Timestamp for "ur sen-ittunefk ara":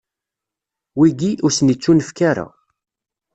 1.45-2.47